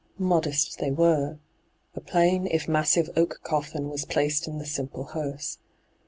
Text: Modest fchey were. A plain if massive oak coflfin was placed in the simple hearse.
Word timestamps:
Modest 0.17 0.75
fchey 0.79 0.95
were. 0.95 1.37
A 1.93 2.01
plain 2.01 2.47
if 2.47 2.67
massive 2.67 3.07
oak 3.15 3.41
coflfin 3.43 3.91
was 3.91 4.03
placed 4.03 4.47
in 4.47 4.57
the 4.57 4.65
simple 4.65 5.03
hearse. 5.03 5.59